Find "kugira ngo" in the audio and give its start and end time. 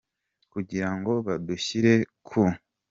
0.51-1.13